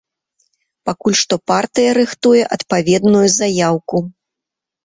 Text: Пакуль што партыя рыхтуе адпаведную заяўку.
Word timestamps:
Пакуль 0.89 1.17
што 1.23 1.37
партыя 1.51 1.91
рыхтуе 1.99 2.41
адпаведную 2.57 3.23
заяўку. 3.39 3.97